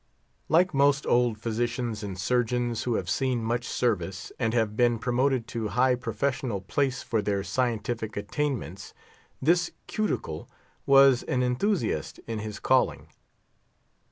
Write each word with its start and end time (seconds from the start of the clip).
Like 0.49 0.73
most 0.73 1.05
old 1.05 1.37
physicians 1.37 2.01
and 2.01 2.17
surgeons 2.17 2.85
who 2.85 2.95
have 2.95 3.07
seen 3.07 3.43
much 3.43 3.67
service, 3.67 4.31
and 4.39 4.51
have 4.51 4.75
been 4.75 4.97
promoted 4.97 5.45
to 5.49 5.67
high 5.67 5.93
professional 5.93 6.59
place 6.59 7.03
for 7.03 7.21
their 7.21 7.43
scientific 7.43 8.17
attainments, 8.17 8.95
this 9.43 9.69
Cuticle 9.85 10.49
was 10.87 11.21
an 11.21 11.43
enthusiast 11.43 12.19
in 12.25 12.39
his 12.39 12.59
calling. 12.59 13.09